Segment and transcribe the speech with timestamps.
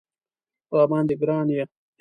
[0.75, 1.63] راباندې ګران یې